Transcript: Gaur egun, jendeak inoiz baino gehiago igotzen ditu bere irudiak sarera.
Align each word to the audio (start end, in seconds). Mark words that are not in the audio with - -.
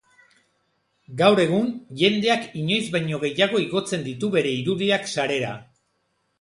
Gaur 1.19 1.41
egun, 1.43 1.67
jendeak 1.99 2.49
inoiz 2.63 2.81
baino 2.97 3.21
gehiago 3.27 3.63
igotzen 3.69 4.09
ditu 4.11 4.33
bere 4.39 4.57
irudiak 4.61 5.09
sarera. 5.17 5.57